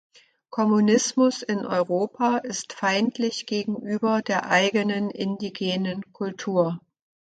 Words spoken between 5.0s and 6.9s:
indigenen Kultur.